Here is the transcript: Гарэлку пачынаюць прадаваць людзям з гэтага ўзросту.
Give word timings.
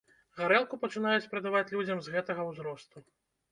Гарэлку 0.37 0.79
пачынаюць 0.85 1.29
прадаваць 1.35 1.71
людзям 1.77 1.97
з 2.07 2.17
гэтага 2.17 2.49
ўзросту. 2.51 3.07